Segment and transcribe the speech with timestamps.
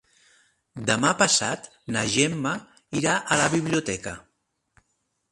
[0.85, 2.53] Demà passat na Gemma
[3.01, 4.15] irà a la biblioteca.